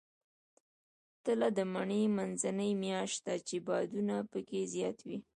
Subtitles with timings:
[1.23, 5.17] تله د مني منځنۍ میاشت ده، چې بادونه پکې زیات وي.